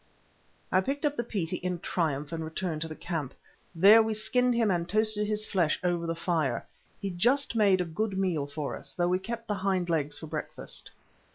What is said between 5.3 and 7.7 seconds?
flesh over the fire. He just